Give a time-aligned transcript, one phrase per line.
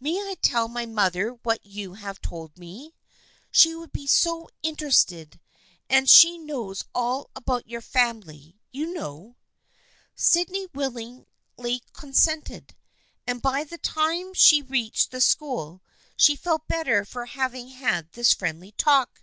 [0.00, 2.96] May I tell my mother what you have told me?
[3.52, 5.38] She would be so interested,
[5.88, 9.36] and she knows all about your family, you know."
[10.16, 12.74] Sydney willingly consented,
[13.24, 15.80] and by the time she reached the school
[16.16, 19.22] she felt better for having had this friendly talk.